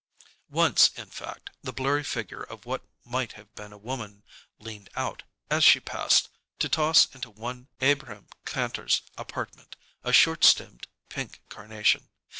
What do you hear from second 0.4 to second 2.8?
Once, in fact, the blurry figure of